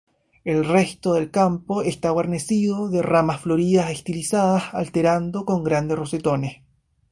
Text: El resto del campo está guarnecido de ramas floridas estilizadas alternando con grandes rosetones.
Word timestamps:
El 0.43 0.65
resto 0.67 1.13
del 1.13 1.29
campo 1.29 1.83
está 1.83 2.09
guarnecido 2.09 2.89
de 2.89 3.03
ramas 3.03 3.41
floridas 3.41 3.91
estilizadas 3.91 4.73
alternando 4.73 5.45
con 5.45 5.63
grandes 5.63 5.95
rosetones. 5.99 6.63